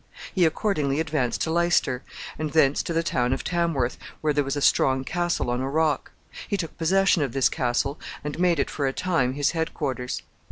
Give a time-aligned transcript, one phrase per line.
[0.33, 2.01] He accordingly advanced to Leicester,
[2.39, 5.69] and thence to the town of Tamworth, where there was a strong castle on a
[5.69, 6.09] rock.
[6.47, 10.23] He took possession of this castle, and made it, for a time, his head quarters.